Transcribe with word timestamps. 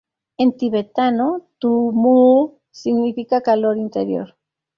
En 0.41 0.49
tibetano 0.57 1.27
"tu-mmo" 1.59 2.55
significa 2.71 3.39
‘calor 3.47 3.77
interior’. 3.77 4.29